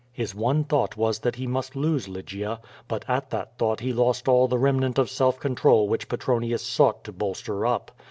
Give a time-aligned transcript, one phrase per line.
[0.11, 4.27] His one thought was that he must lose Lygia; but at that thought he lost
[4.27, 7.91] all the remnant of self control which Petronius sought to bolster up.